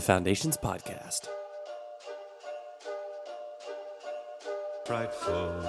[0.00, 1.28] The Foundations Podcast.
[4.86, 5.60] Prideful.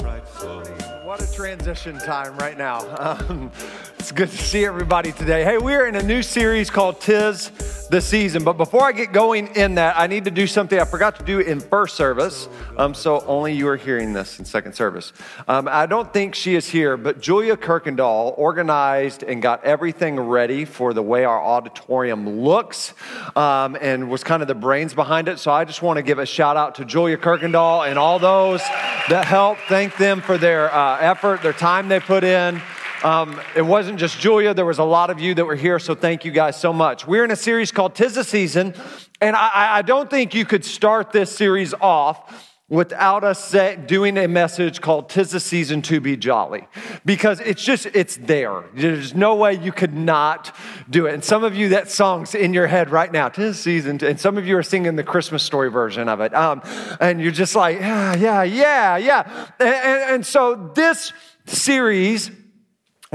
[0.00, 0.64] Prideful.
[1.04, 2.80] What a transition time right now.
[2.98, 3.52] Um,
[4.00, 5.44] it's good to see everybody today.
[5.44, 7.52] Hey, we're in a new series called Tis
[7.88, 8.44] the Season.
[8.44, 11.24] But before I get going in that, I need to do something I forgot to
[11.24, 12.48] do in first service.
[12.76, 15.12] Um, so only you are hearing this in second service.
[15.46, 20.64] Um, I don't think she is here, but Julia Kirkendall organized and got everything ready
[20.64, 22.94] for the way our auditorium looks
[23.36, 25.38] um, and was kind of the brains behind it.
[25.38, 28.60] So I just want to give a shout out to Julia Kirkendall and all those
[29.08, 29.60] that helped.
[29.68, 32.60] Thank them for their uh, effort, their time they put in.
[33.04, 35.94] Um, it wasn't just Julia, there was a lot of you that were here, so
[35.94, 37.06] thank you guys so much.
[37.06, 38.74] We're in a series called Tis the Season,
[39.20, 43.54] and I, I don't think you could start this series off without us
[43.86, 46.66] doing a message called Tis the Season to Be Jolly.
[47.04, 48.64] Because it's just, it's there.
[48.74, 50.56] There's no way you could not
[50.88, 51.12] do it.
[51.12, 54.02] And some of you, that song's in your head right now, Tis the Season.
[54.02, 56.32] And some of you are singing the Christmas story version of it.
[56.34, 56.62] Um,
[57.00, 59.48] and you're just like, yeah, yeah, yeah, yeah.
[59.60, 61.12] and, and, and so this
[61.44, 62.30] series,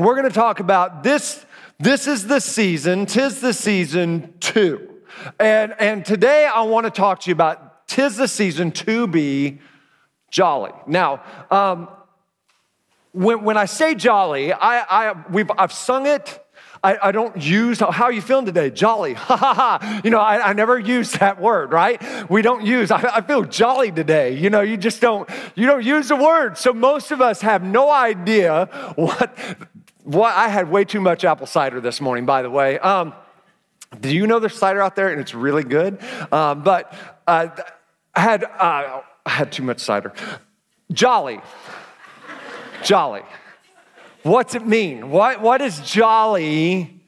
[0.04, 1.46] we're going to talk about this.
[1.80, 4.90] This is the season, tis the season two.
[5.40, 9.60] And, and today I want to talk to you about tis the season to be
[10.30, 10.72] jolly.
[10.88, 11.90] Now, um,
[13.12, 16.46] when, when I say jolly, I, I, we've, I've sung it.
[16.82, 18.70] I, I, don't use, how are you feeling today?
[18.70, 19.14] Jolly.
[19.20, 20.02] Ha ha ha.
[20.04, 22.02] You know, I, I never use that word, right?
[22.30, 24.38] We don't use, I, I feel jolly today.
[24.38, 26.58] You know, you just don't, you don't use the word.
[26.58, 28.66] So most of us have no idea
[28.96, 29.38] what
[30.10, 32.80] what, I had way too much apple cider this morning, by the way.
[32.80, 33.14] Um,
[34.02, 36.00] do you know there's cider out there and it's really good?
[36.32, 36.92] Um, but
[37.28, 37.50] uh,
[38.16, 40.12] I had uh, I had too much cider.
[40.92, 41.42] Jolly,
[42.84, 43.22] jolly.
[44.24, 45.12] What's it mean?
[45.12, 47.02] What what does jolly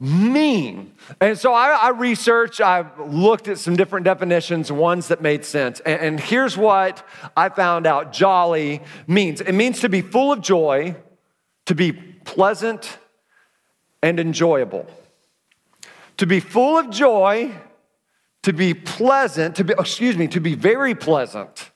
[0.00, 0.94] mean?
[1.20, 2.60] And so I, I researched.
[2.60, 5.78] I looked at some different definitions, ones that made sense.
[5.80, 7.06] And, and here's what
[7.36, 9.40] I found out: jolly means.
[9.40, 10.96] It means to be full of joy,
[11.66, 12.98] to be pleasant
[14.02, 14.86] and enjoyable.
[16.18, 17.52] To be full of joy,
[18.42, 21.70] to be pleasant, to be, excuse me, to be very pleasant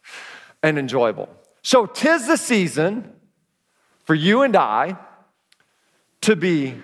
[0.62, 1.28] and enjoyable.
[1.62, 3.12] So, tis the season
[4.04, 4.96] for you and I
[6.22, 6.74] to be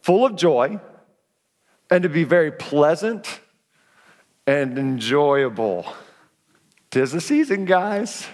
[0.00, 0.80] full of joy
[1.90, 3.40] and to be very pleasant
[4.46, 5.92] and enjoyable.
[6.90, 8.26] Tis the season, guys.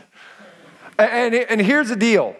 [0.98, 2.36] And, and here's the deal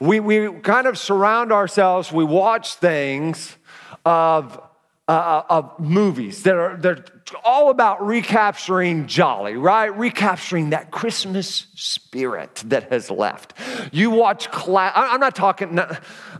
[0.00, 3.56] we, we kind of surround ourselves, we watch things
[4.04, 4.60] of,
[5.08, 7.04] uh, of movies that are they're
[7.44, 9.96] all about recapturing jolly, right?
[9.96, 13.54] Recapturing that Christmas spirit that has left.
[13.92, 15.78] You watch class, I'm not talking,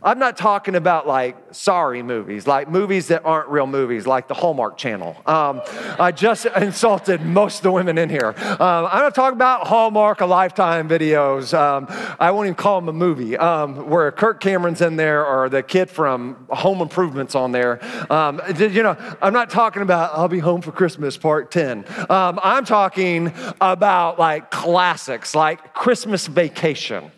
[0.02, 4.34] I'm not talking about like sorry movies, like movies that aren't real movies, like the
[4.34, 5.16] Hallmark Channel.
[5.26, 5.62] Um,
[5.98, 8.28] I just insulted most of the women in here.
[8.36, 11.56] Um, I'm not talking about Hallmark, a Lifetime videos.
[11.56, 11.86] Um,
[12.18, 15.62] I won't even call them a movie, um, where Kirk Cameron's in there or the
[15.62, 17.80] kid from Home Improvements on there.
[18.12, 21.84] Um, you know, I'm not talking about I'll be home for Christmas, part 10.
[22.08, 27.10] Um, I'm talking about like classics, like Christmas Vacation.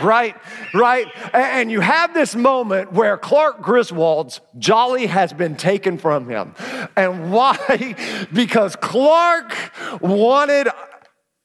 [0.00, 0.34] right?
[0.72, 1.08] Right?
[1.34, 6.54] And you have this moment where Clark Griswold's jolly has been taken from him.
[6.96, 7.94] And why?
[8.32, 9.54] Because Clark
[10.00, 10.68] wanted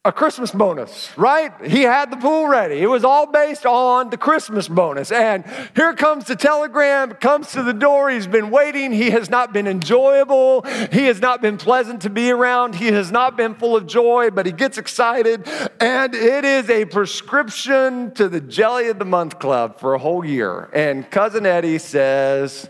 [0.05, 1.53] a Christmas bonus, right?
[1.65, 2.79] He had the pool ready.
[2.79, 5.13] It was all based on the Christmas bonus.
[5.13, 5.45] And
[5.77, 8.09] here comes the telegram, comes to the door.
[8.09, 8.91] He's been waiting.
[8.91, 10.63] He has not been enjoyable.
[10.91, 12.75] He has not been pleasant to be around.
[12.75, 15.47] He has not been full of joy, but he gets excited.
[15.79, 20.25] And it is a prescription to the Jelly of the Month Club for a whole
[20.25, 20.69] year.
[20.73, 22.69] And Cousin Eddie says,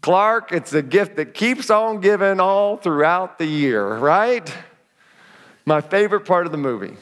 [0.00, 4.52] Clark, it's a gift that keeps on giving all throughout the year, right?
[5.68, 6.96] My favorite part of the movie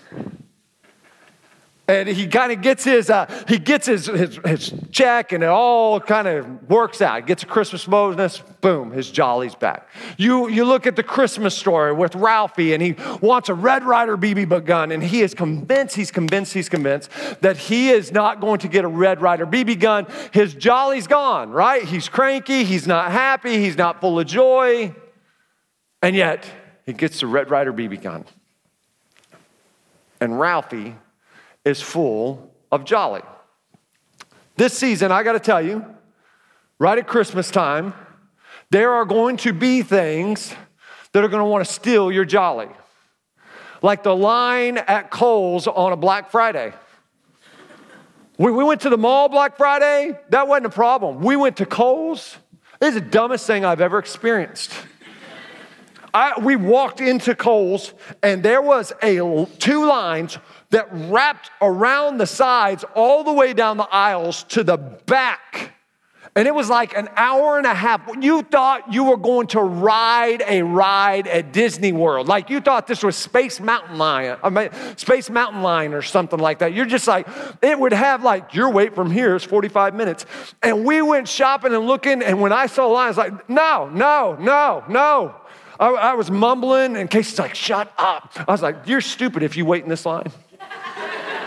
[1.86, 5.48] And he kind of gets his uh, he gets his, his his check, and it
[5.48, 7.28] all kind of works out.
[7.28, 9.88] Gets a Christmas bonus, boom, his jolly's back.
[10.16, 14.16] You you look at the Christmas story with Ralphie, and he wants a Red Ryder
[14.16, 17.08] BB gun, and he is convinced, he's convinced, he's convinced
[17.42, 20.08] that he is not going to get a Red Ryder BB gun.
[20.32, 21.84] His jolly's gone, right?
[21.84, 24.92] He's cranky, he's not happy, he's not full of joy,
[26.02, 26.44] and yet
[26.84, 28.24] he gets the Red Ryder BB gun.
[30.20, 30.94] And Ralphie
[31.64, 33.22] is full of jolly.
[34.56, 35.84] This season, I got to tell you,
[36.78, 37.92] right at Christmas time,
[38.70, 40.54] there are going to be things
[41.12, 42.68] that are want to steal your jolly.
[43.82, 46.72] Like the line at Kohl's on a Black Friday.
[48.38, 51.22] We, we went to the mall Black Friday, that wasn't a problem.
[51.22, 52.36] We went to Kohl's,
[52.80, 54.72] it is the dumbest thing I've ever experienced.
[56.16, 57.92] I, we walked into Kohl's
[58.22, 60.38] and there was a two lines
[60.70, 65.74] that wrapped around the sides all the way down the aisles to the back.
[66.34, 68.00] And it was like an hour and a half.
[68.18, 72.28] You thought you were going to ride a ride at Disney World.
[72.28, 76.38] Like you thought this was Space Mountain Line, I mean, Space Mountain Line or something
[76.38, 76.72] like that.
[76.72, 77.28] You're just like,
[77.60, 80.24] it would have like, your wait from here is 45 minutes.
[80.62, 84.82] And we went shopping and looking, and when I saw lines, like, no, no, no,
[84.88, 85.34] no.
[85.78, 88.32] I, I was mumbling, and Casey's like, shut up.
[88.46, 90.32] I was like, you're stupid if you wait in this line.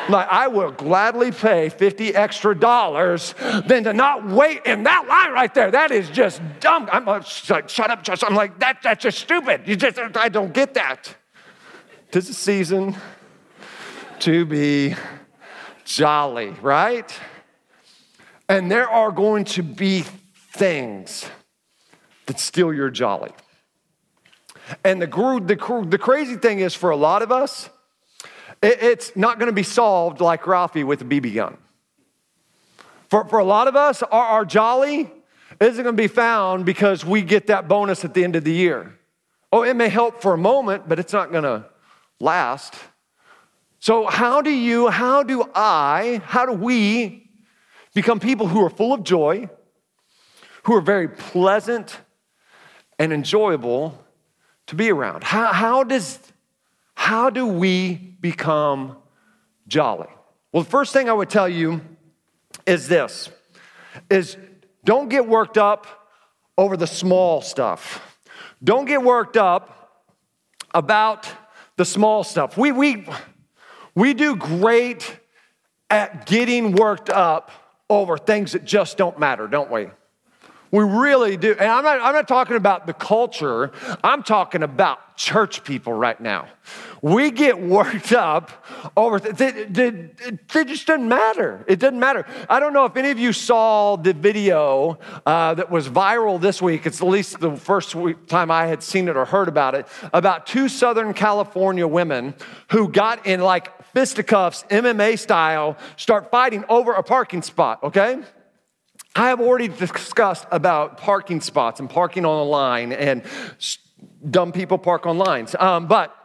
[0.10, 3.36] Like, I will gladly pay 50 extra dollars
[3.68, 5.70] than to not wait in that line right there.
[5.70, 6.90] That is just dumb.
[6.92, 8.24] I'm like, shut up, just.
[8.24, 9.68] I'm like, that, that's just stupid.
[9.68, 11.16] You just, I don't get that.
[12.10, 12.96] Tis a season
[14.22, 14.96] to be
[15.86, 17.14] jolly, right?
[18.48, 20.06] And there are going to be
[20.54, 21.30] things
[22.26, 23.32] that steal your jolly.
[24.84, 27.70] And the, the, the crazy thing is, for a lot of us,
[28.62, 31.58] it's not going to be solved like Ralphie with a BB gun.
[33.10, 35.12] For, for a lot of us, our, our jolly
[35.60, 38.54] isn't going to be found because we get that bonus at the end of the
[38.54, 38.98] year.
[39.52, 41.66] Oh, it may help for a moment, but it's not going to
[42.20, 42.76] last.
[43.80, 47.32] So, how do you, how do I, how do we
[47.96, 49.50] become people who are full of joy,
[50.64, 51.98] who are very pleasant
[53.00, 53.98] and enjoyable
[54.70, 55.24] to be around?
[55.24, 56.20] How, how does
[56.94, 58.98] how do we become
[59.68, 60.08] jolly?
[60.52, 61.82] Well, the first thing I would tell you
[62.66, 63.30] is this
[64.10, 64.38] is
[64.84, 65.88] don't get worked up
[66.58, 68.18] over the small stuff.
[68.64, 70.06] Don't get worked up
[70.74, 71.28] about
[71.78, 72.58] the small stuff.
[72.58, 73.08] We, we,
[73.96, 75.20] we do great
[75.90, 77.50] at getting worked up
[77.90, 79.88] over things that just don't matter, don't we?
[80.72, 81.52] We really do.
[81.52, 83.72] And I'm not, I'm not talking about the culture,
[84.04, 86.48] I'm talking about church people right now.
[87.02, 88.52] We get worked up
[88.96, 90.16] over, it,
[90.48, 91.66] just doesn't matter.
[91.68, 92.26] It doesn't matter.
[92.50, 96.62] I don't know if any of you saw the video uh, that was viral this
[96.62, 96.86] week.
[96.86, 97.96] It's at least the first
[98.28, 102.34] time I had seen it or heard about it, about two Southern California women
[102.72, 108.22] who got in like fisticuffs, MMA style, start fighting over a parking spot, okay?
[109.20, 113.22] I have already discussed about parking spots and parking on a line and
[114.30, 115.58] dumb people park on lines.
[115.60, 116.16] Um, but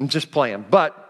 [0.00, 0.64] I'm just playing.
[0.68, 1.07] But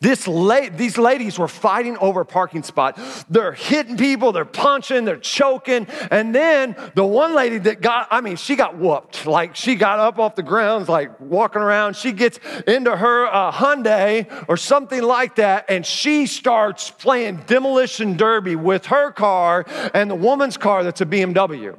[0.00, 2.98] this la- these ladies were fighting over a parking spot.
[3.28, 5.86] They're hitting people, they're punching, they're choking.
[6.10, 9.26] And then the one lady that got, I mean, she got whooped.
[9.26, 11.96] Like she got up off the ground, like walking around.
[11.96, 18.16] She gets into her uh, Hyundai or something like that, and she starts playing demolition
[18.16, 21.78] derby with her car and the woman's car that's a BMW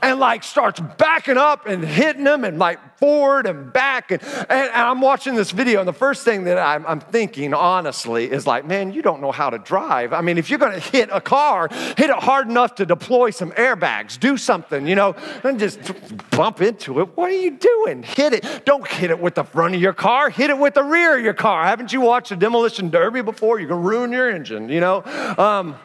[0.00, 4.10] and like starts backing up and hitting them and like forward and back.
[4.12, 7.52] And, and, and I'm watching this video, and the first thing that I'm, I'm, thinking,
[7.52, 10.12] honestly, is like, man, you don't know how to drive.
[10.12, 13.50] I mean, if you're gonna hit a car, hit it hard enough to deploy some
[13.52, 15.80] airbags, do something, you know, and just
[16.30, 17.16] bump into it.
[17.16, 18.04] What are you doing?
[18.04, 18.64] Hit it.
[18.64, 21.24] Don't hit it with the front of your car, hit it with the rear of
[21.24, 21.64] your car.
[21.64, 23.58] Haven't you watched a demolition derby before?
[23.58, 25.02] You're gonna ruin your engine, you know?
[25.36, 25.76] Um,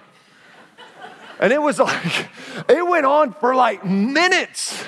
[1.39, 2.29] and it was like,
[2.69, 4.83] it went on for like minutes.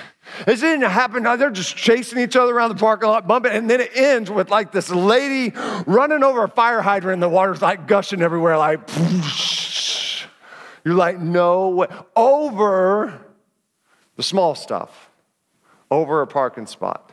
[0.47, 1.23] It didn't happen.
[1.23, 4.49] They're just chasing each other around the parking lot, bumping, and then it ends with
[4.49, 5.53] like this lady
[5.85, 8.79] running over a fire hydrant, and the water's like gushing everywhere, like,
[10.85, 11.87] you're like, no way.
[12.15, 13.19] Over
[14.15, 15.09] the small stuff,
[15.89, 17.11] over a parking spot.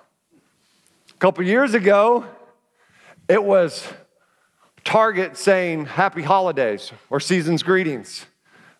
[1.10, 2.26] A couple years ago,
[3.28, 3.88] it was
[4.84, 8.26] Target saying happy holidays or season's greetings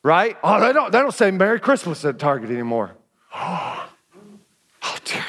[0.06, 0.36] right?
[0.44, 2.92] Oh, they don't, they don't say Merry Christmas at Target anymore.
[4.88, 5.24] Oh, dear,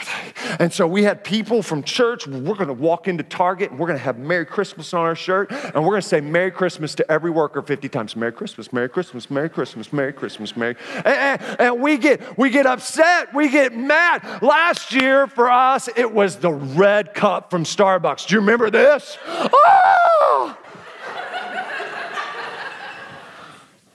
[0.60, 3.98] And so we had people from church, we're gonna walk into Target and we're gonna
[3.98, 7.64] have Merry Christmas on our shirt, and we're gonna say Merry Christmas to every worker
[7.64, 8.16] 50 times.
[8.16, 10.76] Merry Christmas, Merry Christmas, Merry Christmas, Merry Christmas, Merry.
[10.98, 14.44] And, and, and we get we get upset, we get mad.
[14.44, 18.28] Last year for us, it was the red cup from Starbucks.
[18.28, 19.18] Do you remember this?
[19.28, 20.58] Oh!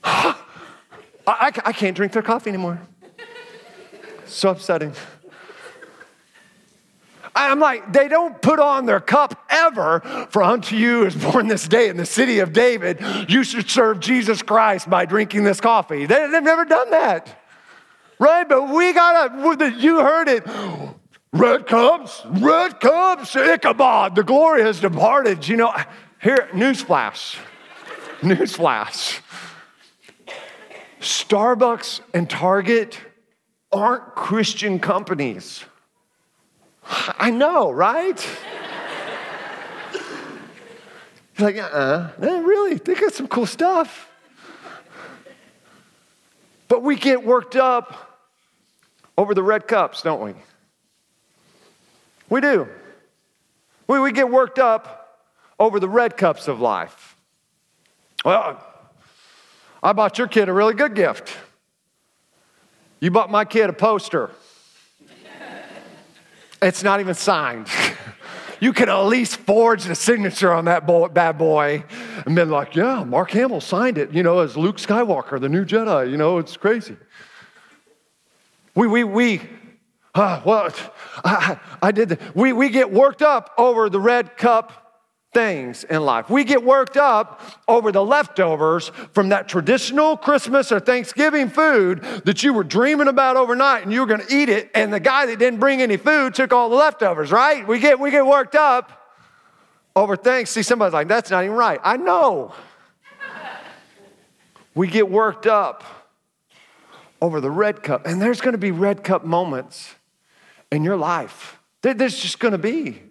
[1.27, 2.81] I, I, I can't drink their coffee anymore.
[4.27, 4.95] So upsetting.
[7.35, 10.01] I'm like, they don't put on their cup ever,
[10.31, 13.01] for unto you is born this day in the city of David.
[13.29, 16.05] You should serve Jesus Christ by drinking this coffee.
[16.05, 17.39] They, have never done that.
[18.19, 18.47] Right?
[18.47, 20.47] But we gotta, you heard it.
[21.33, 25.49] Red cups, red cups, Ichabod, the glory has departed.
[25.49, 25.75] You know,
[26.21, 27.39] here, newsflash,
[28.21, 29.21] newsflash.
[31.03, 32.99] Starbucks and Target
[33.73, 35.65] aren't Christian companies.
[36.85, 38.25] I know, right?
[41.39, 44.09] like, uh uh really, they got some cool stuff.
[46.69, 48.21] But we get worked up
[49.19, 50.35] over the red cups, don't we?
[52.31, 52.69] We do.
[53.89, 55.27] We, we get worked up
[55.59, 57.17] over the red cups of life.
[58.25, 58.65] Well,
[59.83, 61.37] I bought your kid a really good gift.
[63.01, 64.31] You bought my kid a poster.
[66.61, 67.67] It's not even signed.
[68.61, 71.83] you can at least forge the signature on that boy, bad boy
[72.25, 75.65] and been like, yeah, Mark Hamill signed it, you know, as Luke Skywalker, the new
[75.65, 76.09] Jedi.
[76.09, 76.97] You know, it's crazy.
[78.77, 79.41] We, we, we,
[80.15, 80.73] uh, well,
[81.25, 84.82] I, I did the, we, we get worked up over the red cup
[85.33, 86.29] things in life.
[86.29, 92.43] We get worked up over the leftovers from that traditional Christmas or Thanksgiving food that
[92.43, 95.27] you were dreaming about overnight and you were going to eat it and the guy
[95.27, 97.67] that didn't bring any food took all the leftovers, right?
[97.67, 98.93] We get we get worked up
[99.97, 100.51] over things.
[100.51, 101.81] See somebody's like that's not even right.
[101.83, 102.55] I know.
[104.75, 105.83] we get worked up
[107.23, 109.95] over the red cup and there's going to be red cup moments
[110.71, 111.59] in your life.
[111.81, 113.03] There's just going to be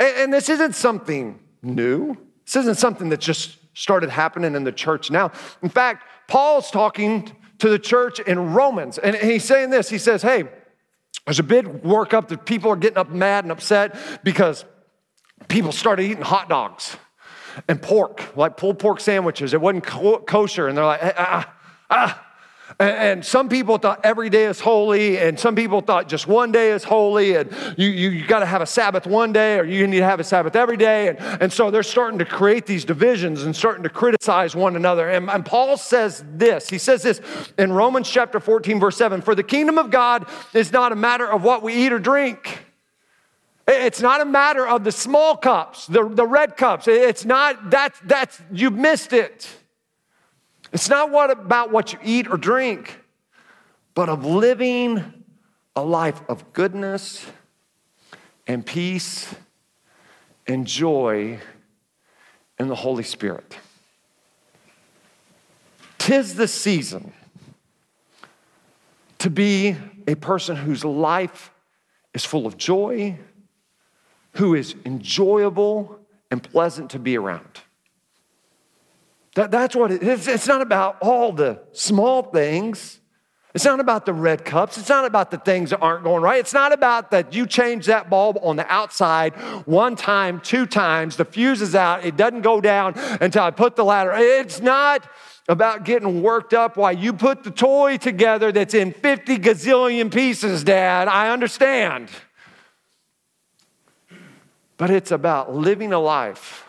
[0.00, 2.16] and, this isn't something new.
[2.44, 5.30] This isn't something that just started happening in the church now.
[5.62, 9.88] In fact, Paul's talking to the church in Romans, and he's saying this.
[9.88, 10.44] He says, Hey,
[11.26, 14.64] there's a big workup that people are getting up mad and upset because
[15.48, 16.96] people started eating hot dogs
[17.68, 19.54] and pork, like pulled pork sandwiches.
[19.54, 21.54] It wasn't kosher, and they're like, ah, ah,
[21.90, 22.26] ah.
[22.80, 26.70] And, some people thought every day is holy, and some people thought just one day
[26.70, 29.86] is holy, and you, you, you got to have a Sabbath one day, or you
[29.86, 31.08] need to have a Sabbath every day.
[31.08, 35.10] And, and so they're starting to create these divisions and starting to criticize one another.
[35.10, 37.20] And, and Paul says this He says this
[37.58, 41.30] in Romans chapter 14, verse 7 For the kingdom of God is not a matter
[41.30, 42.64] of what we eat or drink.
[43.68, 46.88] It's not a matter of the small cups, the, the red cups.
[46.88, 49.46] It's not, that's, that's, you missed it.
[50.72, 53.00] It's not what about what you eat or drink,
[53.94, 55.24] but of living
[55.74, 57.26] a life of goodness
[58.46, 59.34] and peace
[60.46, 61.38] and joy
[62.58, 63.58] in the Holy Spirit.
[65.98, 67.12] Tis the season
[69.18, 69.76] to be
[70.08, 71.50] a person whose life
[72.14, 73.18] is full of joy,
[74.32, 75.98] who is enjoyable
[76.30, 77.60] and pleasant to be around.
[79.34, 80.26] That, that's what it is.
[80.26, 83.00] It's not about all the small things.
[83.52, 84.78] It's not about the red cups.
[84.78, 86.38] It's not about the things that aren't going right.
[86.38, 89.34] It's not about that you change that bulb on the outside
[89.66, 93.74] one time, two times, the fuse is out, it doesn't go down until I put
[93.74, 94.12] the ladder.
[94.14, 95.08] It's not
[95.48, 100.62] about getting worked up while you put the toy together that's in 50 gazillion pieces,
[100.62, 101.08] Dad.
[101.08, 102.08] I understand.
[104.76, 106.64] But it's about living a life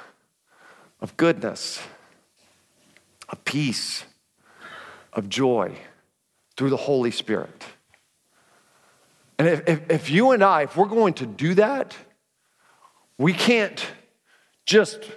[1.00, 1.80] of goodness
[3.32, 4.04] of peace,
[5.14, 5.76] of joy
[6.58, 7.64] through the Holy Spirit.
[9.40, 11.96] And if, if, if, you and I, if we're going to do that,
[13.18, 13.84] we can't
[14.66, 15.10] just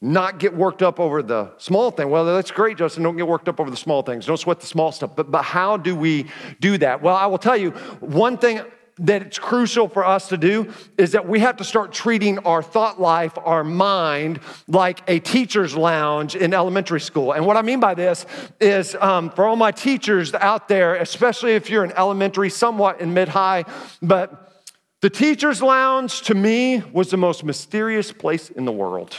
[0.00, 2.10] not get worked up over the small thing.
[2.10, 3.02] Well, that's great, Justin.
[3.02, 4.26] Don't get worked up over the small things.
[4.26, 5.16] Don't sweat the small stuff.
[5.16, 6.26] But, but how do we
[6.60, 7.00] do that?
[7.00, 8.60] Well, I will tell you one thing
[8.98, 12.62] that it's crucial for us to do is that we have to start treating our
[12.62, 17.32] thought life, our mind, like a teacher's lounge in elementary school.
[17.32, 18.24] And what I mean by this
[18.60, 23.12] is um, for all my teachers out there, especially if you're in elementary, somewhat in
[23.12, 23.64] mid high,
[24.00, 24.52] but
[25.00, 29.16] the teacher's lounge to me was the most mysterious place in the world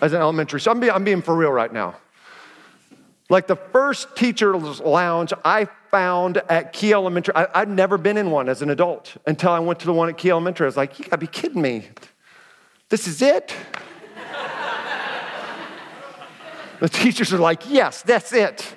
[0.00, 0.60] as an elementary.
[0.60, 1.96] So I'm being, I'm being for real right now.
[3.30, 8.30] Like the first teacher's lounge I found at Key Elementary, I, I'd never been in
[8.30, 10.64] one as an adult until I went to the one at Key Elementary.
[10.64, 11.88] I was like, you gotta be kidding me.
[12.88, 13.54] This is it?
[16.80, 18.74] the teachers are like, yes, that's it.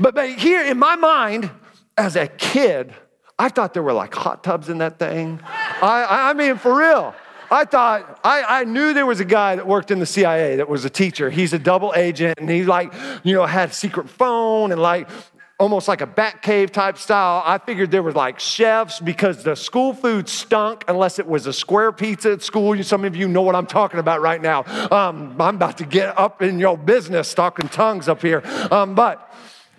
[0.00, 1.50] But, but here in my mind,
[1.96, 2.92] as a kid,
[3.38, 5.40] I thought there were like hot tubs in that thing.
[5.44, 7.14] I, I mean, for real.
[7.50, 10.68] I thought, I, I knew there was a guy that worked in the CIA that
[10.68, 11.30] was a teacher.
[11.30, 12.92] He's a double agent and he like,
[13.22, 15.08] you know, had a secret phone and like
[15.58, 17.42] almost like a bat cave type style.
[17.44, 21.52] I figured there were like chefs because the school food stunk unless it was a
[21.52, 22.82] square pizza at school.
[22.82, 24.64] Some of you know what I'm talking about right now.
[24.90, 28.42] Um, I'm about to get up in your business talking tongues up here.
[28.70, 29.32] Um, but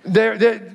[0.03, 0.71] there, there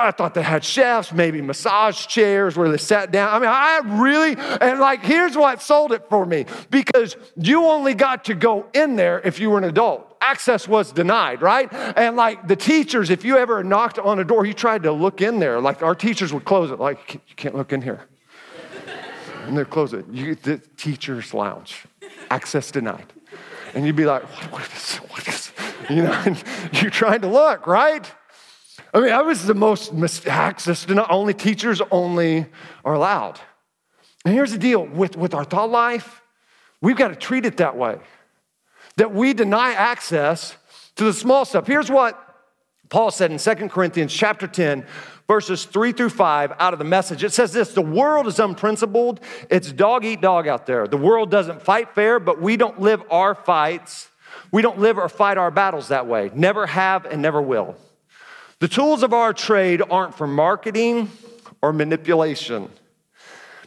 [0.00, 3.34] I thought they had chefs, maybe massage chairs where they sat down.
[3.34, 7.94] I mean, I really, and like, here's what sold it for me because you only
[7.94, 10.13] got to go in there if you were an adult.
[10.26, 11.72] Access was denied, right?
[11.72, 15.20] And like the teachers, if you ever knocked on a door, you tried to look
[15.20, 15.60] in there.
[15.60, 18.06] Like our teachers would close it, like, you can't look in here.
[19.46, 20.06] And they'd close it.
[20.10, 21.84] You, the teacher's lounge,
[22.30, 23.12] access denied.
[23.74, 25.52] And you'd be like, what, what is, what is,
[25.90, 26.42] you know, and
[26.80, 28.10] you're trying to look, right?
[28.94, 29.92] I mean, I was the most
[30.26, 32.46] access to not only teachers only
[32.84, 33.40] are allowed.
[34.24, 36.22] And here's the deal with, with our thought life,
[36.80, 37.98] we've got to treat it that way.
[38.96, 40.56] That we deny access
[40.96, 41.66] to the small stuff.
[41.66, 42.20] Here's what
[42.88, 44.86] Paul said in 2 Corinthians chapter 10,
[45.26, 47.24] verses 3 through 5 out of the message.
[47.24, 49.20] It says this The world is unprincipled,
[49.50, 50.86] it's dog eat dog out there.
[50.86, 54.08] The world doesn't fight fair, but we don't live our fights.
[54.50, 56.30] We don't live or fight our battles that way.
[56.34, 57.76] Never have and never will.
[58.60, 61.10] The tools of our trade aren't for marketing
[61.60, 62.70] or manipulation,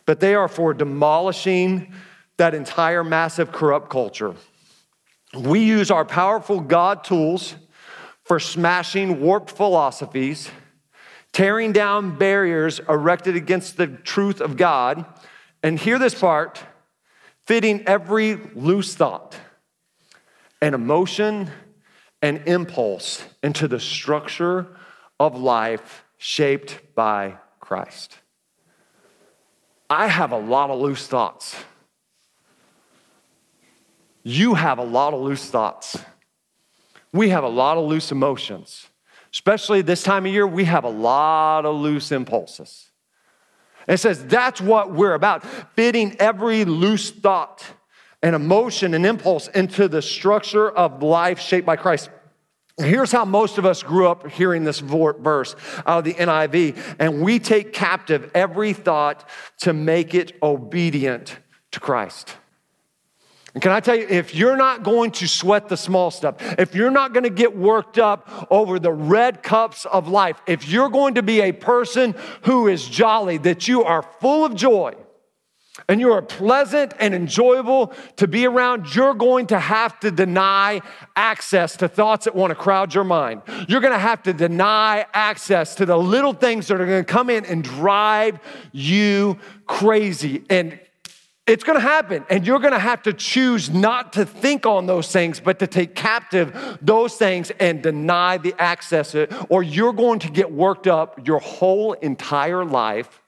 [0.06, 1.94] but they are for demolishing
[2.38, 4.36] that entire massive corrupt culture.
[5.34, 7.56] We use our powerful God tools
[8.24, 10.50] for smashing warped philosophies,
[11.34, 15.06] tearing down barriers erected against the truth of God,
[15.64, 16.62] and hear this part
[17.46, 19.36] fitting every loose thought
[20.62, 21.50] and emotion
[22.22, 24.68] and impulse into the structure
[25.20, 28.18] of life shaped by Christ.
[29.90, 31.56] I have a lot of loose thoughts.
[34.28, 35.98] You have a lot of loose thoughts.
[37.14, 38.90] We have a lot of loose emotions.
[39.32, 42.90] Especially this time of year, we have a lot of loose impulses.
[43.88, 45.46] it says that's what we're about
[45.78, 47.64] fitting every loose thought
[48.22, 52.10] and emotion and impulse into the structure of life shaped by Christ.
[52.78, 57.22] Here's how most of us grew up hearing this verse out of the NIV, and
[57.22, 61.38] we take captive every thought to make it obedient
[61.72, 62.36] to Christ.
[63.58, 66.76] And can I tell you, if you're not going to sweat the small stuff, if
[66.76, 70.90] you're not going to get worked up over the red cups of life, if you're
[70.90, 74.94] going to be a person who is jolly, that you are full of joy,
[75.90, 80.80] and you are pleasant and enjoyable to be around, you're going to have to deny
[81.16, 83.42] access to thoughts that want to crowd your mind.
[83.68, 87.12] You're going to have to deny access to the little things that are going to
[87.12, 88.40] come in and drive
[88.72, 90.44] you crazy.
[90.48, 90.80] And
[91.48, 92.26] it's going to happen.
[92.30, 95.68] And you're going to have to choose not to think on those things, but to
[95.68, 100.88] take captive those things and deny the access, it, or you're going to get worked
[100.88, 103.22] up your whole entire life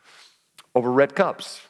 [0.76, 1.62] over red cups.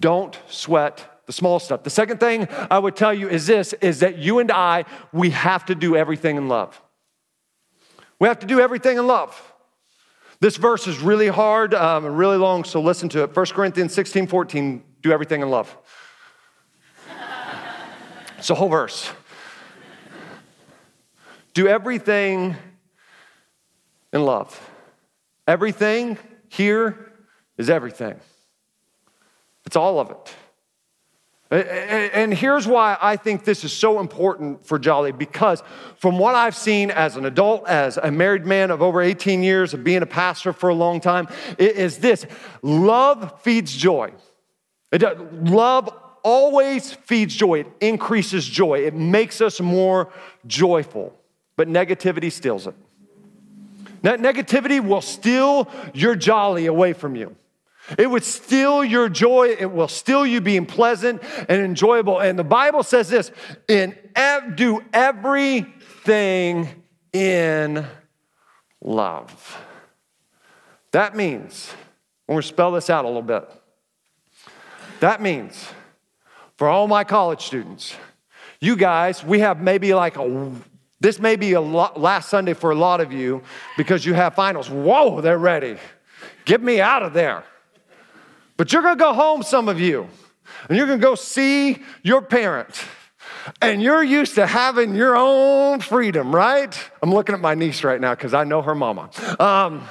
[0.00, 1.84] Don't sweat the small stuff.
[1.84, 5.30] The second thing I would tell you is this is that you and I we
[5.30, 6.80] have to do everything in love.
[8.18, 9.49] We have to do everything in love.
[10.40, 13.36] This verse is really hard um, and really long, so listen to it.
[13.36, 15.76] 1 Corinthians 16, 14, do everything in love.
[18.38, 19.10] it's a whole verse.
[21.52, 22.56] Do everything
[24.14, 24.70] in love.
[25.46, 26.16] Everything
[26.48, 27.12] here
[27.58, 28.18] is everything.
[29.66, 30.34] It's all of it.
[31.50, 35.64] And here's why I think this is so important for Jolly because
[35.96, 39.74] from what I've seen as an adult, as a married man of over 18 years,
[39.74, 41.26] of being a pastor for a long time,
[41.58, 42.24] it is this
[42.62, 44.12] love feeds joy.
[44.92, 45.88] Uh, love
[46.22, 50.12] always feeds joy, it increases joy, it makes us more
[50.46, 51.18] joyful,
[51.56, 52.74] but negativity steals it.
[54.02, 57.36] Negativity will steal your jolly away from you.
[57.98, 59.56] It would steal your joy.
[59.58, 62.20] It will steal you being pleasant and enjoyable.
[62.20, 63.32] And the Bible says this
[63.68, 66.68] in ev- do everything
[67.12, 67.86] in
[68.80, 69.58] love.
[70.92, 71.72] That means,
[72.26, 73.48] when we spell this out a little bit,
[75.00, 75.68] that means
[76.56, 77.94] for all my college students,
[78.60, 80.52] you guys, we have maybe like a
[81.00, 83.42] This may be a lot, last Sunday for a lot of you
[83.76, 84.68] because you have finals.
[84.68, 85.78] Whoa, they're ready.
[86.44, 87.44] Get me out of there.
[88.60, 90.06] But you're gonna go home, some of you,
[90.68, 92.84] and you're gonna go see your parent.
[93.62, 96.78] And you're used to having your own freedom, right?
[97.02, 99.08] I'm looking at my niece right now because I know her mama.
[99.40, 99.88] Um,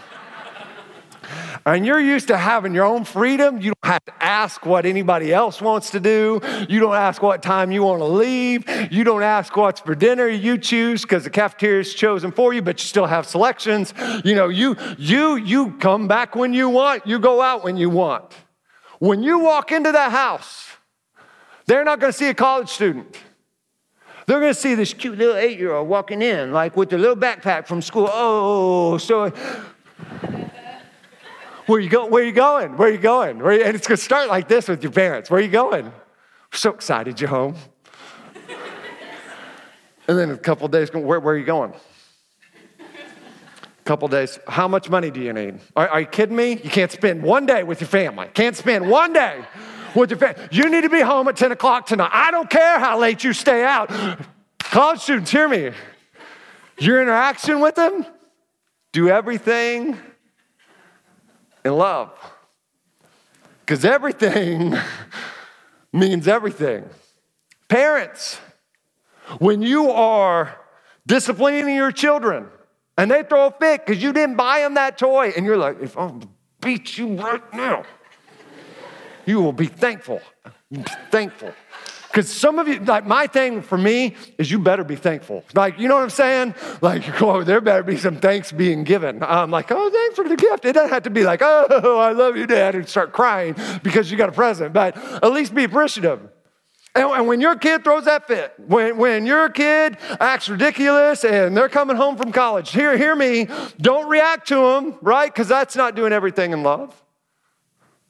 [1.65, 3.58] and you're used to having your own freedom.
[3.58, 6.39] You don't have to ask what anybody else wants to do.
[6.69, 8.69] You don't ask what time you want to leave.
[8.91, 10.27] You don't ask what's for dinner.
[10.27, 13.95] You choose because the cafeteria is chosen for you, but you still have selections.
[14.23, 17.08] You know, you you you come back when you want.
[17.08, 18.32] You go out when you want.
[19.00, 20.68] When you walk into that house,
[21.66, 23.18] they're not going to see a college student.
[24.28, 26.98] They're going to see this cute little eight year old walking in, like with the
[26.98, 28.10] little backpack from school.
[28.12, 29.30] Oh, so
[31.66, 32.06] where you go?
[32.08, 32.78] Where you going?
[32.78, 33.40] Where you going?
[33.40, 35.32] Where you, and it's going to start like this with your parents.
[35.32, 35.92] Where you going?
[36.52, 37.56] so excited you're home.
[40.08, 41.74] and then a couple days, where, where are you going?
[43.89, 44.38] Couple days.
[44.47, 45.58] How much money do you need?
[45.75, 46.52] Are, are you kidding me?
[46.52, 48.28] You can't spend one day with your family.
[48.36, 49.43] Can't spend one day
[49.95, 50.47] with your family.
[50.52, 52.12] You need to be home at 10 o'clock tonight.
[52.13, 53.91] I don't care how late you stay out.
[54.60, 55.71] College students, hear me.
[56.78, 58.06] Your interaction with them,
[58.91, 59.97] do everything
[61.65, 62.12] in love.
[63.62, 64.78] Because everything
[65.91, 66.86] means everything.
[67.69, 68.39] Parents,
[69.39, 70.60] when you are
[71.08, 72.49] disciplining your children
[73.00, 75.82] and they throw a fit because you didn't buy them that toy, and you're like,
[75.82, 76.12] if I
[76.60, 77.86] beat you right now,
[79.26, 80.22] you will be thankful.
[81.10, 81.54] Thankful.
[82.10, 85.46] Because some of you, like my thing for me is you better be thankful.
[85.54, 86.56] Like, you know what I'm saying?
[86.82, 89.24] Like, oh, there better be some thanks being given.
[89.24, 90.66] I'm like, oh, thanks for the gift.
[90.66, 94.12] It doesn't have to be like, oh, I love you, Dad, and start crying because
[94.12, 96.20] you got a present, but at least be appreciative.
[97.00, 101.70] And, when your kid throws that fit, when, when your kid acts ridiculous and they're
[101.70, 103.48] coming home from college, hear, hear me,
[103.80, 105.32] don't react to them, right?
[105.32, 106.94] Because that's not doing everything in love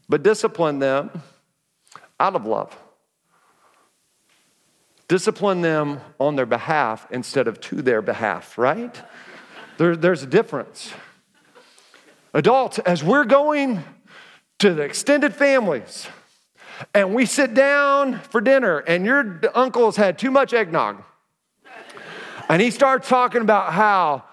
[0.09, 1.21] but discipline them
[2.19, 2.75] out of love.
[5.07, 9.01] Discipline them on their behalf instead of to their behalf, right?
[9.77, 10.91] There, there's a difference.
[12.33, 13.83] Adults, as we're going
[14.59, 16.07] to the extended families
[16.93, 21.03] and we sit down for dinner and your uncle's had too much eggnog,
[22.47, 24.23] and he starts talking about how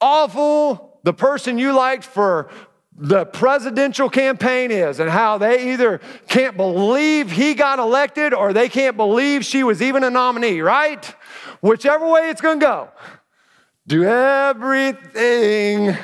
[0.00, 2.50] awful the person you liked for
[2.98, 8.70] the presidential campaign is and how they either can't believe he got elected or they
[8.70, 11.04] can't believe she was even a nominee, right?
[11.60, 12.88] Whichever way it's to go.
[13.86, 15.94] Do everything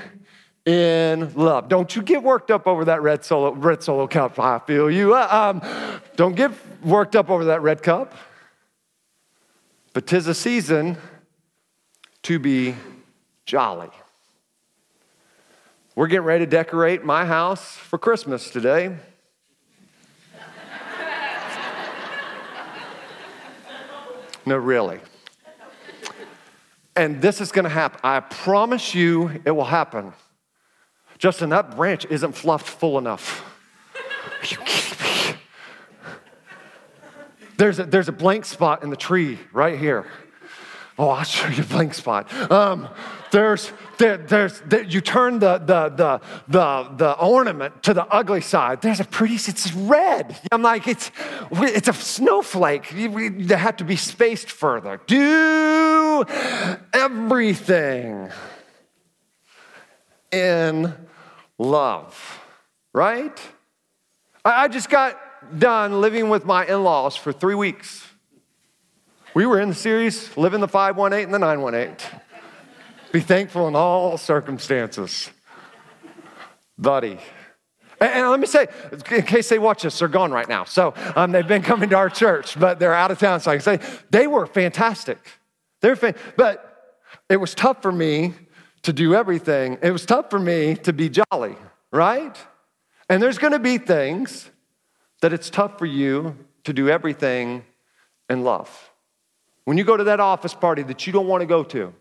[0.65, 1.69] in love.
[1.69, 4.39] Don't you get worked up over that red solo, red solo cup.
[4.39, 5.15] I feel you.
[5.15, 6.53] Uh, um, don't get
[6.85, 8.15] worked up over that red cup.
[9.93, 10.97] But tis a season
[12.23, 12.77] to be
[13.45, 13.91] jolly.
[15.95, 18.97] We're getting ready to decorate my house for Christmas today.
[24.47, 25.01] no, really.
[26.97, 28.01] And this is going to happen.
[28.03, 30.15] I promise you it will happen.
[31.23, 33.45] Justin, that branch isn't fluffed full enough.
[33.95, 35.39] Are you kidding me?
[37.57, 40.05] There's a, there's a blank spot in the tree right here.
[40.99, 42.33] Oh, I'll show you a blank spot.
[42.51, 42.89] Um,
[43.31, 48.41] there's, there, there's, there, you turn the, the, the, the, the ornament to the ugly
[48.41, 48.83] side.
[48.83, 50.37] There's a pretty, it's red.
[50.51, 51.13] I'm like, it's,
[51.53, 52.91] it's a snowflake.
[52.91, 55.01] They have to be spaced further.
[55.07, 56.25] Do
[56.93, 58.29] everything
[60.33, 60.95] in
[61.63, 62.41] love,
[62.93, 63.41] right?
[64.45, 65.19] I just got
[65.59, 68.07] done living with my in laws for three weeks.
[69.35, 71.97] We were in the series, Living the 518 and the 918.
[73.13, 75.31] Be thankful in all circumstances.
[76.77, 77.19] Buddy.
[78.01, 80.65] And, let me say, in case they watch us, they're gone right now.
[80.65, 83.41] So um, they've been coming to our church, but they're out of town.
[83.41, 85.19] So I can say they were fantastic.
[85.81, 86.99] They were fan- but
[87.29, 88.35] it was tough for me
[88.83, 89.79] to do everything.
[89.83, 91.57] It was tough for me to be jolly,
[91.91, 92.37] right?
[93.09, 94.51] And there's going to be things
[95.21, 97.65] that it's tough for you to do everything
[98.29, 98.91] in love.
[99.65, 101.95] When you go to that office party that you don't want to go to,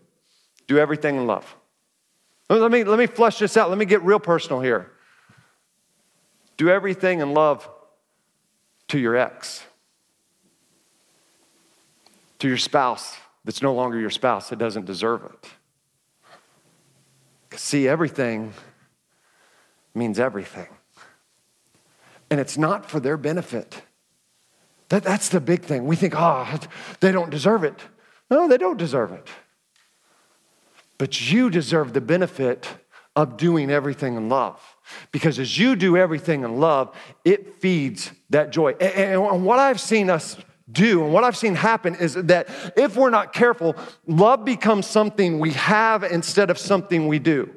[0.66, 1.56] do everything in love.
[2.48, 3.68] Let me, let me flesh this out.
[3.68, 4.90] Let me get real personal here.
[6.56, 7.68] Do everything in love
[8.88, 9.64] to your ex,
[12.40, 15.50] to your spouse that's no longer your spouse that doesn't deserve it.
[17.56, 18.52] See, everything
[19.94, 20.68] means everything.
[22.30, 23.82] And it's not for their benefit.
[24.88, 25.86] That, that's the big thing.
[25.86, 26.58] We think, oh,
[27.00, 27.78] they don't deserve it.
[28.30, 29.28] No, they don't deserve it.
[31.02, 32.68] but you deserve the benefit
[33.16, 34.60] of doing everything in love.
[35.10, 38.70] Because as you do everything in love, it feeds that joy.
[38.74, 40.36] And what I've seen us
[40.72, 45.38] do and what I've seen happen is that if we're not careful, love becomes something
[45.38, 47.54] we have instead of something we do.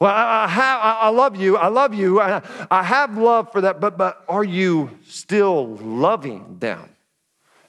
[0.00, 1.58] Well, I, have, I love you.
[1.58, 2.20] I love you.
[2.20, 6.88] I, I have love for that, but, but are you still loving them?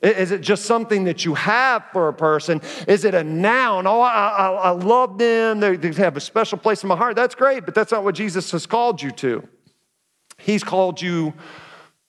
[0.01, 2.61] Is it just something that you have for a person?
[2.87, 3.85] Is it a noun?
[3.85, 5.59] Oh, I, I, I love them.
[5.59, 7.15] They, they have a special place in my heart.
[7.15, 9.47] That's great, but that's not what Jesus has called you to.
[10.37, 11.33] He's called you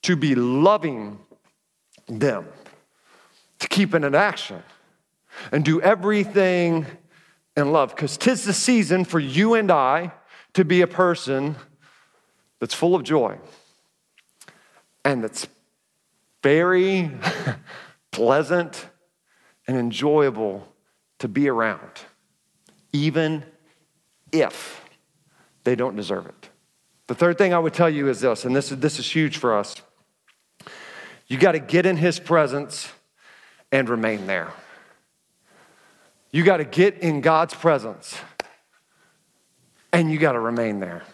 [0.03, 1.19] to be loving
[2.07, 2.47] them,
[3.59, 4.63] to keep it in action,
[5.51, 6.87] and do everything
[7.57, 7.95] in love.
[7.95, 10.13] Because tis the season for you and I
[10.55, 11.57] to be a person
[12.61, 13.39] that's full of joy
[15.05, 15.47] and that's
[16.43, 17.11] very
[18.11, 18.87] pleasant
[19.67, 20.67] and enjoyable
[21.19, 22.03] to be around,
[22.93, 23.45] even
[24.33, 24.85] if
[25.65, 26.49] they don't deserve it.
[27.07, 29.39] The third thing I would tell you is this, and this is, this is huge
[29.39, 29.83] for us.
[31.33, 32.91] You got to get in his presence
[33.73, 34.53] and remain there.
[36.31, 38.15] You got to get in God's presence
[39.95, 41.05] and you got to remain there.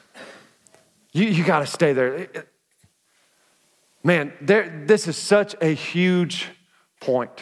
[1.12, 2.26] You, you got to stay there.
[4.02, 6.48] Man, there, this is such a huge
[7.00, 7.40] point.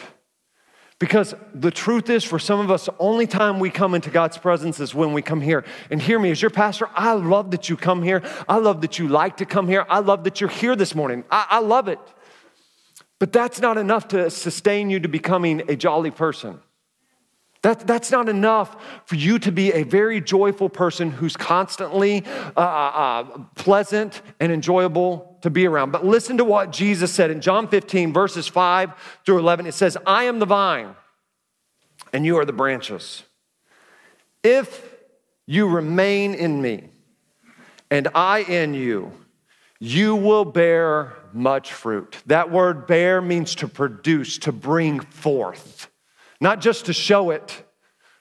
[0.99, 4.37] Because the truth is, for some of us, the only time we come into God's
[4.37, 5.65] presence is when we come here.
[5.89, 8.21] And hear me, as your pastor, I love that you come here.
[8.47, 9.83] I love that you like to come here.
[9.89, 11.23] I love that you're here this morning.
[11.31, 11.99] I, I love it.
[13.19, 16.59] But that's not enough to sustain you to becoming a jolly person.
[17.63, 22.23] That, that's not enough for you to be a very joyful person who's constantly
[22.55, 23.23] uh, uh, uh,
[23.55, 25.91] pleasant and enjoyable to be around.
[25.91, 28.91] But listen to what Jesus said in John 15, verses 5
[29.25, 29.65] through 11.
[29.65, 30.95] It says, I am the vine,
[32.13, 33.23] and you are the branches.
[34.43, 34.93] If
[35.47, 36.89] you remain in me,
[37.89, 39.11] and I in you,
[39.79, 42.17] you will bear much fruit.
[42.25, 45.89] That word bear means to produce, to bring forth.
[46.39, 47.63] Not just to show it,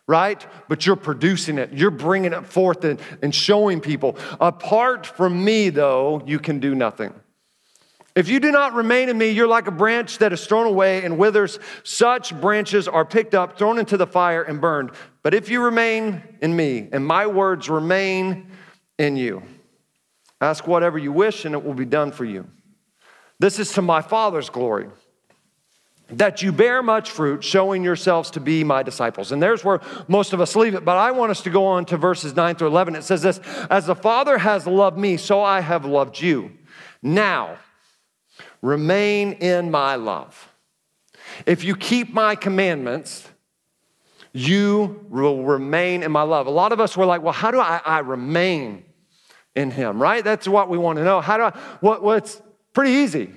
[0.07, 0.47] right?
[0.69, 1.73] But you're producing it.
[1.73, 4.17] You're bringing it forth and, and showing people.
[4.41, 7.13] Apart from me, though, you can do nothing.
[8.15, 11.05] If you do not remain in me, you're like a branch that is thrown away
[11.05, 11.59] and withers.
[11.83, 14.93] Such branches are picked up, thrown into the fire, and burned.
[15.23, 18.51] But if you remain in me, and my words remain
[18.99, 19.43] in you,
[20.41, 22.49] ask whatever you wish, and it will be done for you.
[23.39, 24.89] This is to my Father's glory
[26.09, 29.33] that you bear much fruit, showing yourselves to be my disciples.
[29.33, 30.85] And there's where most of us leave it.
[30.85, 32.95] But I want us to go on to verses 9 through 11.
[32.95, 36.53] It says this As the Father has loved me, so I have loved you.
[37.03, 37.59] Now,
[38.63, 40.53] remain in my love.
[41.45, 43.29] If you keep my commandments,
[44.33, 46.47] you will remain in my love.
[46.47, 48.85] A lot of us were like, well, how do I, I remain
[49.57, 50.23] in him, right?
[50.23, 51.21] That's what we want to know.
[51.21, 52.41] How do I, what, what's
[52.77, 53.33] pretty easy.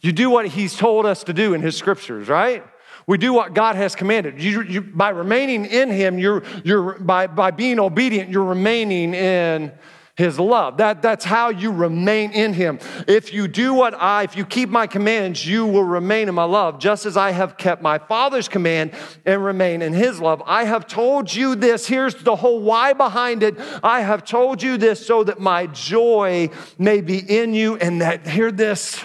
[0.00, 2.64] You do what He's told us to do in His scriptures, right?
[3.06, 4.42] We do what God has commanded.
[4.42, 9.70] You, you, by remaining in Him, you're, you're, by, by being obedient, you're remaining in
[10.16, 10.78] His love.
[10.78, 12.78] That, that's how you remain in Him.
[13.06, 16.44] If you do what I, if you keep my commands, you will remain in my
[16.44, 18.92] love, just as I have kept my Father's command
[19.26, 20.42] and remain in His love.
[20.46, 21.86] I have told you this.
[21.86, 23.58] Here's the whole why behind it.
[23.82, 26.48] I have told you this so that my joy
[26.78, 29.02] may be in you, and that, hear this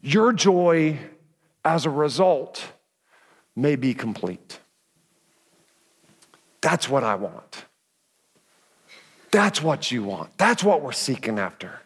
[0.00, 0.98] your joy
[1.64, 2.72] as a result
[3.54, 4.58] may be complete.
[6.62, 7.66] That's what I want.
[9.32, 10.38] That's what you want.
[10.38, 11.80] That's what we're seeking after.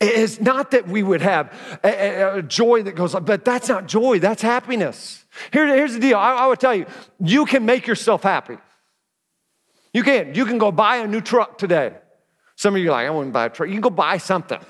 [0.00, 3.68] It's not that we would have a, a, a joy that goes on, but that's
[3.68, 5.24] not joy, that's happiness.
[5.52, 6.86] Here, here's the deal I, I would tell you
[7.18, 8.58] you can make yourself happy.
[9.94, 10.34] You can.
[10.34, 11.94] You can go buy a new truck today.
[12.56, 13.68] Some of you are like, I wouldn't buy a truck.
[13.68, 14.60] You can go buy something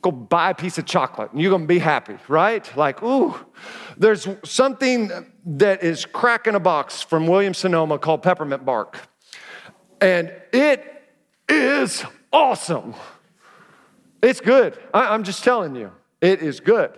[0.00, 2.76] go buy a piece of chocolate and you're gonna be happy, right?
[2.76, 3.34] Like, ooh,
[3.96, 5.10] there's something
[5.44, 9.08] that is cracking a box from William Sonoma called peppermint bark.
[10.00, 10.84] And it
[11.48, 12.94] is awesome.
[14.22, 14.78] It's good.
[14.92, 16.96] I, am just telling you, it is good.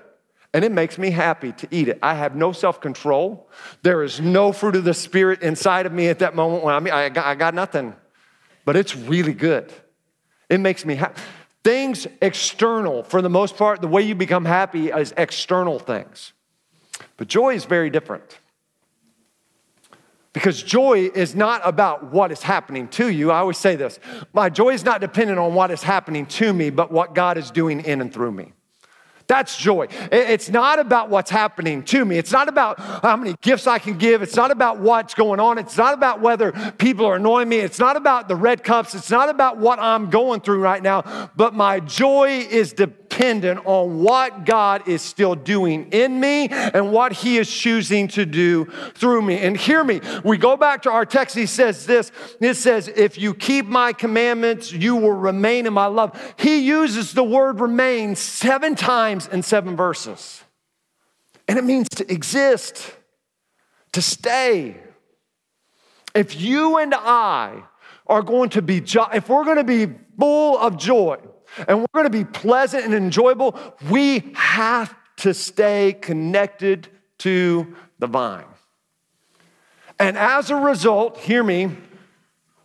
[0.52, 1.98] And it makes me happy to eat it.
[2.02, 3.48] I have no self control.
[3.82, 6.80] There is no fruit of the Spirit inside of me at that moment when I
[6.80, 7.94] mean, I got, I got nothing.
[8.64, 9.72] But it's really good.
[10.48, 11.20] It makes me happy.
[11.62, 16.32] Things external, for the most part, the way you become happy is external things.
[17.16, 18.38] But joy is very different.
[20.32, 23.32] Because joy is not about what is happening to you.
[23.32, 23.98] I always say this
[24.32, 27.50] my joy is not dependent on what is happening to me, but what God is
[27.50, 28.52] doing in and through me.
[29.26, 29.86] That's joy.
[30.10, 32.18] It's not about what's happening to me.
[32.18, 34.22] It's not about how many gifts I can give.
[34.22, 35.56] It's not about what's going on.
[35.56, 37.58] It's not about whether people are annoying me.
[37.58, 38.92] It's not about the red cups.
[38.96, 41.30] It's not about what I'm going through right now.
[41.36, 47.12] But my joy is dependent on what God is still doing in me and what
[47.12, 49.38] He is choosing to do through me.
[49.38, 51.36] And hear me, we go back to our text.
[51.36, 55.86] He says this it says, If you keep my commandments, you will remain in my
[55.86, 56.18] love.
[56.38, 60.42] He uses the word remain seven times in seven verses.
[61.46, 62.94] And it means to exist,
[63.92, 64.76] to stay.
[66.14, 67.62] If you and I
[68.06, 71.18] are going to be, jo- if we're going to be full of joy
[71.68, 73.58] and we're going to be pleasant and enjoyable,
[73.90, 78.44] we have to stay connected to the vine.
[79.98, 81.76] And as a result, hear me,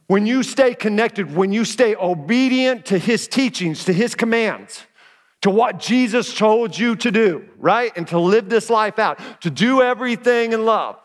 [0.08, 4.86] when you stay connected, when you stay obedient to his teachings, to his commands,
[5.42, 7.92] to what Jesus told you to do, right?
[7.98, 10.98] And to live this life out, to do everything in love.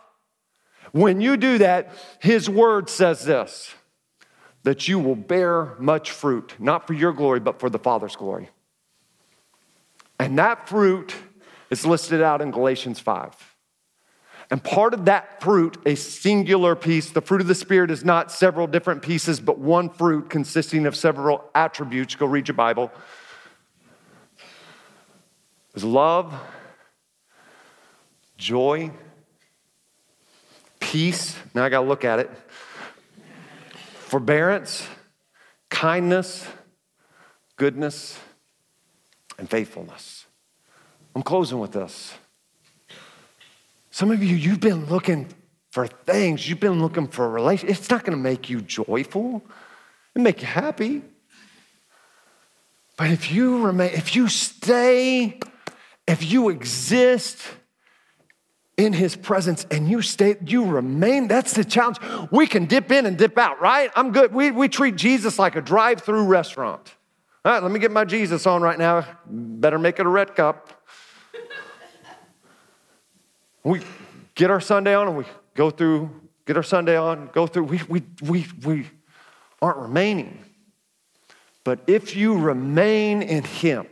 [0.93, 3.75] When you do that, his word says this
[4.63, 8.51] that you will bear much fruit, not for your glory, but for the Father's glory.
[10.19, 11.15] And that fruit
[11.71, 13.35] is listed out in Galatians 5.
[14.51, 18.33] And part of that fruit, a singular piece, the fruit of the Spirit is not
[18.33, 22.17] several different pieces, but one fruit consisting of several attributes.
[22.17, 22.91] Go read your Bible.
[25.75, 26.35] Is love,
[28.37, 28.91] joy,
[30.81, 31.37] peace.
[31.55, 32.31] Now I got to look at it.
[34.11, 34.89] Forbearance,
[35.69, 36.45] kindness,
[37.55, 38.19] goodness,
[39.39, 40.27] and faithfulness.
[41.15, 42.15] I'm closing with this.
[43.93, 45.29] Some of you, you've been looking
[45.71, 47.77] for things, you've been looking for a relationship.
[47.79, 49.45] It's not going to make you joyful,
[50.17, 51.03] it make you happy.
[52.97, 55.39] But if you remain, if you stay,
[56.09, 57.39] if you exist
[58.81, 61.99] in his presence and you stay, you remain, that's the challenge.
[62.31, 63.91] We can dip in and dip out, right?
[63.95, 64.33] I'm good.
[64.33, 66.95] We, we treat Jesus like a drive through restaurant.
[67.45, 69.07] All right, let me get my Jesus on right now.
[69.27, 70.83] Better make it a red cup.
[73.63, 73.83] We
[74.35, 76.11] get our Sunday on and we go through,
[76.47, 77.65] get our Sunday on, go through.
[77.65, 78.87] We, we, we, we
[79.61, 80.43] aren't remaining.
[81.65, 83.87] But if you remain in Him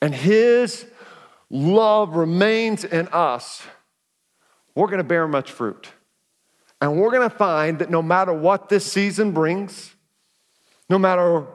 [0.00, 0.86] and His
[1.52, 3.62] love remains in us,
[4.74, 5.88] we're going to bear much fruit.
[6.80, 9.94] And we're going to find that no matter what this season brings,
[10.88, 11.46] no matter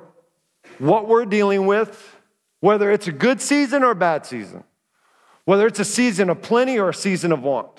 [0.77, 2.15] what we're dealing with,
[2.61, 4.63] whether it's a good season or a bad season,
[5.43, 7.69] whether it's a season of plenty or a season of want,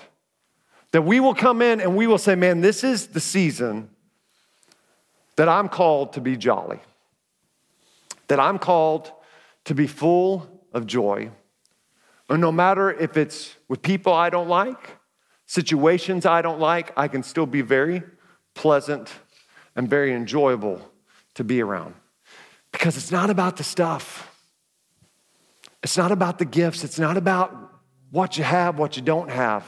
[0.91, 3.89] that we will come in and we will say, man, this is the season
[5.37, 6.79] that I'm called to be jolly,
[8.27, 9.11] that I'm called
[9.65, 11.31] to be full of joy.
[12.29, 14.97] And no matter if it's with people I don't like,
[15.45, 18.03] situations I don't like, I can still be very
[18.53, 19.11] pleasant
[19.75, 20.79] and very enjoyable
[21.33, 21.95] to be around.
[22.71, 24.27] Because it's not about the stuff.
[25.81, 26.83] It's not about the gifts.
[26.83, 27.55] It's not about
[28.11, 29.63] what you have, what you don't have.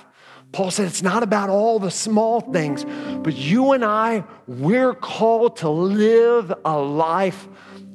[0.52, 2.86] Paul said it's not about all the small things,
[3.24, 7.48] but you and I, we're called to live a life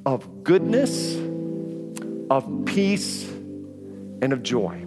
[0.07, 1.17] of goodness,
[2.31, 3.31] of peace,
[4.23, 4.85] and of joy.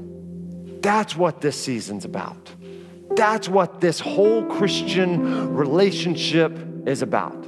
[0.81, 2.49] That's what this season's about.
[3.15, 7.45] That's what this whole Christian relationship is about.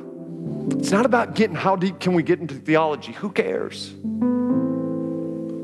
[0.72, 3.14] It's not about getting how deep can we get into theology.
[3.14, 3.94] Who cares?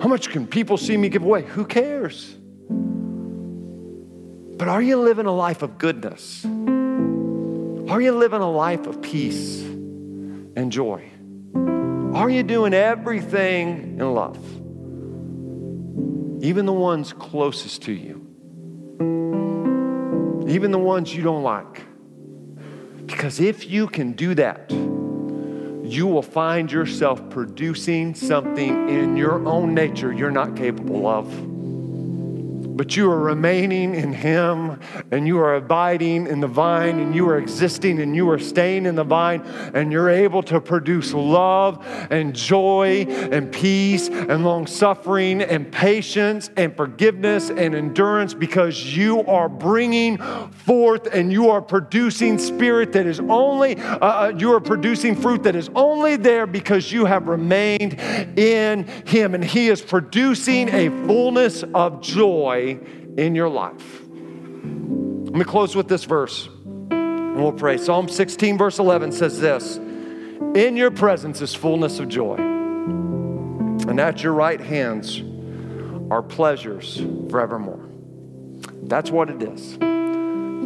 [0.01, 1.43] How much can people see me give away?
[1.43, 2.35] Who cares?
[4.57, 6.45] But are you living a life of goodness?
[6.45, 11.09] Are you living a life of peace and joy?
[12.13, 14.37] Are you doing everything in love?
[16.39, 18.21] Even the ones closest to you,
[20.47, 21.83] even the ones you don't like.
[23.05, 29.73] Because if you can do that, you will find yourself producing something in your own
[29.73, 31.56] nature you're not capable of
[32.77, 34.79] but you are remaining in Him
[35.11, 38.85] and you are abiding in the vine and you are existing and you are staying
[38.85, 39.41] in the vine
[39.73, 46.51] and you're able to produce love and joy and peace and long suffering and patience
[46.55, 50.17] and forgiveness and endurance because you are bringing
[50.51, 55.41] forth and you are producing spirit that is only, uh, uh you are producing fruit
[55.43, 57.99] that is only there because you have remained
[58.37, 64.01] in Him and He is producing a fullness of joy in your life.
[64.03, 66.49] Let me close with this verse
[67.37, 67.77] and we'll pray.
[67.77, 74.23] Psalm 16, verse 11 says this In your presence is fullness of joy, And at
[74.23, 75.21] your right hands
[76.09, 76.97] are pleasures
[77.29, 77.87] forevermore.
[78.83, 79.77] That's what it is.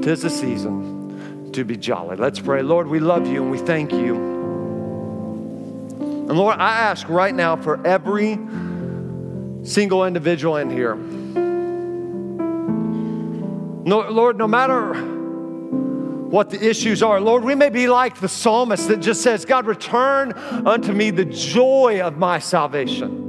[0.04, 2.16] Tis the season to be jolly.
[2.16, 2.62] Let's pray.
[2.62, 4.16] Lord, we love you and we thank you.
[6.30, 8.40] And Lord, I ask right now for every
[9.64, 10.96] single individual in here.
[13.84, 18.88] No, Lord, no matter what the issues are, Lord, we may be like the psalmist
[18.90, 23.22] that just says, God, return unto me the joy of my salvation.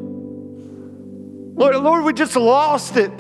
[1.55, 3.11] Lord, Lord, we just lost it.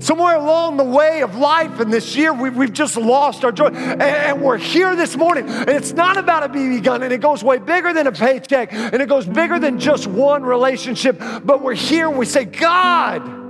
[0.00, 3.66] Somewhere along the way of life and this year, we, have just lost our joy.
[3.66, 7.20] And, and, we're here this morning, and it's not about a BB gun, and it
[7.20, 11.18] goes way bigger than a paycheck, and it goes bigger than just one relationship.
[11.18, 13.47] But we're here and we say, God,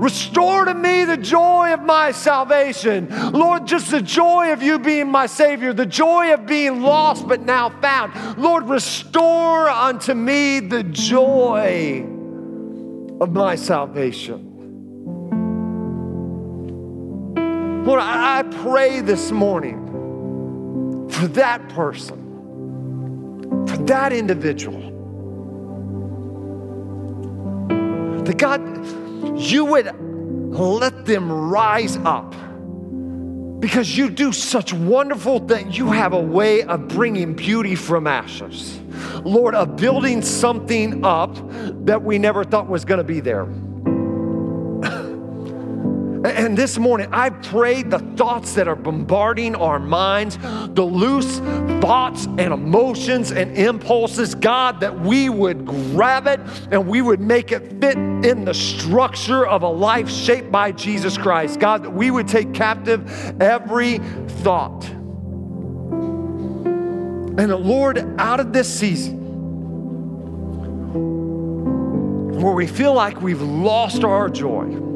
[0.00, 3.08] restore to me the joy of my salvation.
[3.32, 7.40] Lord, just the joy of you being my Savior, the joy of being lost but
[7.40, 8.38] now found.
[8.38, 12.06] Lord, restore unto me the joy
[13.20, 14.50] of my salvation.
[17.84, 22.16] Lord, I, pray this morning for that person,
[23.68, 24.80] for that individual.
[28.24, 28.60] That God,
[29.36, 29.86] you would
[30.56, 32.34] let them rise up
[33.60, 35.76] because you do such wonderful things.
[35.76, 38.78] You have a way of bringing beauty from ashes.
[39.24, 41.34] Lord, of building something up
[41.86, 43.46] that we never thought was going to be there.
[46.24, 51.38] And this morning, I pray the thoughts that are bombarding our minds, the loose
[51.82, 57.52] thoughts and emotions and impulses, God, that we would grab it and we would make
[57.52, 61.60] it fit in the structure of a life shaped by Jesus Christ.
[61.60, 63.06] God, that we would take captive
[63.38, 64.82] every thought.
[67.36, 69.20] And the Lord, out of this season,
[72.40, 74.93] where we feel like we've lost our joy,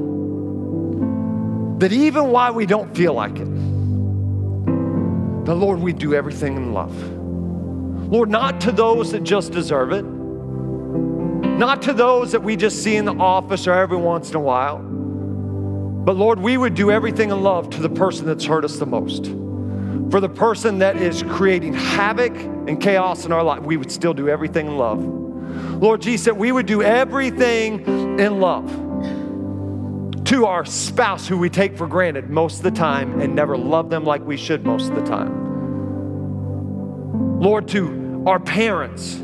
[1.79, 3.47] that even while we don't feel like it,
[5.45, 6.95] the Lord, we do everything in love.
[8.11, 12.97] Lord, not to those that just deserve it, not to those that we just see
[12.97, 17.31] in the office or every once in a while, but Lord, we would do everything
[17.31, 19.27] in love to the person that's hurt us the most.
[20.11, 24.15] For the person that is creating havoc and chaos in our life, we would still
[24.15, 25.05] do everything in love.
[25.81, 28.88] Lord Jesus we would do everything in love
[30.29, 33.89] to our spouse who we take for granted most of the time and never love
[33.89, 35.33] them like we should most of the time.
[37.41, 39.15] Lord, to our parents,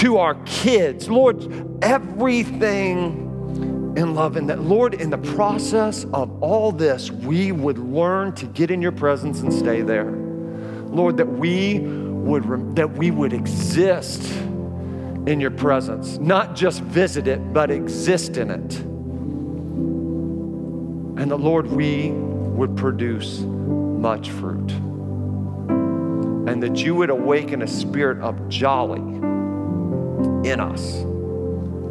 [0.00, 4.36] to our kids, Lord, everything in love.
[4.36, 8.80] And that, Lord, in the process of all this, we would learn to get in
[8.80, 10.12] your presence and stay there.
[10.12, 14.22] Lord, that we would, that we would exist
[15.26, 18.84] in your presence, not just visit it, but exist in it.
[21.22, 24.72] And the Lord, we would produce much fruit.
[26.48, 28.98] And that you would awaken a spirit of jolly
[30.44, 31.04] in us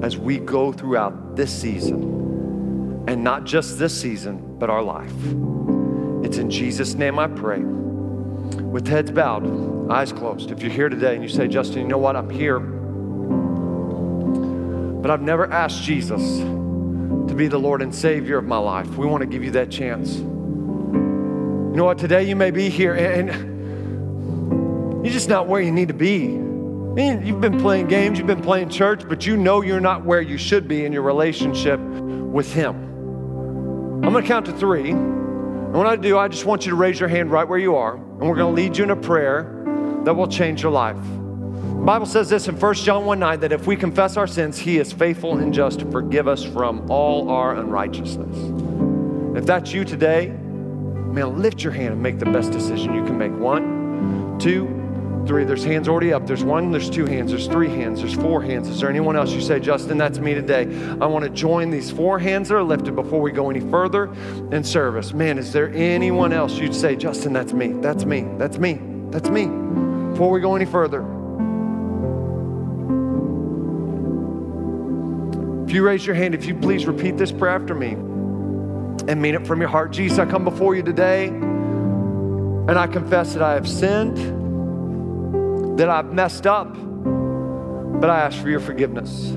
[0.03, 3.05] as we go throughout this season.
[3.07, 5.15] And not just this season, but our life.
[6.25, 7.59] It's in Jesus' name I pray.
[7.59, 10.51] With heads bowed, eyes closed.
[10.51, 12.17] If you're here today and you say, Justin, you know what?
[12.17, 12.59] I'm here,
[14.99, 16.41] but I've never asked Jesus
[17.27, 18.87] to be the Lord and Savior of my life.
[18.97, 20.17] We want to give you that chance.
[20.17, 21.97] You know what?
[21.97, 23.29] Today you may be here and
[25.05, 26.39] you're just not where you need to be.
[26.97, 30.37] You've been playing games, you've been playing church, but you know you're not where you
[30.37, 32.75] should be in your relationship with Him.
[34.03, 34.89] I'm going to count to three.
[34.91, 37.77] And when I do, I just want you to raise your hand right where you
[37.77, 39.63] are, and we're going to lead you in a prayer
[40.03, 40.97] that will change your life.
[41.85, 44.77] Bible says this in 1 John 1 9 that if we confess our sins, He
[44.77, 49.35] is faithful and just to forgive us from all our unrighteousness.
[49.35, 53.17] If that's you today, man, lift your hand and make the best decision you can
[53.17, 53.31] make.
[53.31, 54.67] One, two,
[55.25, 55.43] three.
[55.43, 56.27] There's hands already up.
[56.27, 58.67] There's one, there's two hands, there's three hands, there's four hands.
[58.67, 60.67] Is there anyone else you say, Justin, that's me today?
[61.01, 64.13] I want to join these four hands that are lifted before we go any further
[64.51, 65.13] in service.
[65.13, 68.79] Man, is there anyone else you'd say, Justin, that's me, that's me, that's me,
[69.09, 69.47] that's me,
[70.11, 71.20] before we go any further?
[75.71, 77.91] If you raise your hand, if you please repeat this prayer after me
[79.09, 79.93] and mean it from your heart.
[79.93, 84.17] Jesus, I come before you today and I confess that I have sinned,
[85.79, 86.73] that I've messed up,
[88.01, 89.29] but I ask for your forgiveness.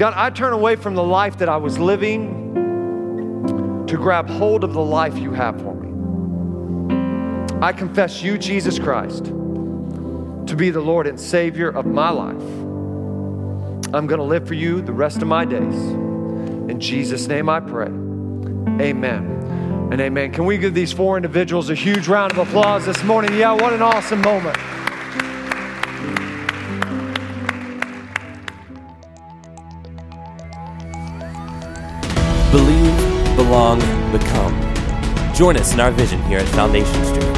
[0.00, 2.56] God, I turn away from the life that I was living
[3.86, 5.86] to grab hold of the life you have for me.
[7.62, 12.57] I confess you, Jesus Christ, to be the Lord and Savior of my life.
[13.94, 15.74] I'm going to live for you the rest of my days.
[15.74, 17.86] In Jesus' name I pray.
[17.86, 19.38] Amen
[19.90, 20.32] and amen.
[20.32, 23.34] Can we give these four individuals a huge round of applause this morning?
[23.34, 24.56] Yeah, what an awesome moment.
[32.52, 33.78] Believe, belong,
[34.12, 35.34] become.
[35.34, 37.37] Join us in our vision here at Foundation Church.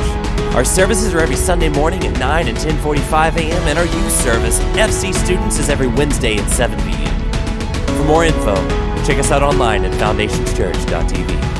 [0.54, 3.62] Our services are every Sunday morning at 9 and 10:45 a.m.
[3.68, 7.96] and our youth service, FC Students, is every Wednesday at 7 p.m.
[7.96, 8.56] For more info,
[9.04, 11.59] check us out online at foundationschurch.tv.